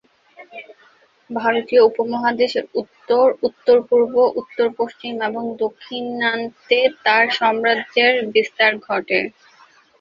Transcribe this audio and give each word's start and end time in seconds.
ভারতীয় 1.29 1.81
উপমহাদেশের 1.83 2.65
উত্তর, 2.75 3.25
উত্তর-পূর্ব, 3.43 4.13
উত্তর-পশ্চিম 4.41 5.13
এবং 5.29 5.43
দাক্ষিণাত্যে 5.59 6.79
তাঁর 7.03 7.25
সাম্রাজ্যের 7.37 8.13
বিস্তার 8.33 8.71
ঘটে। 8.87 9.19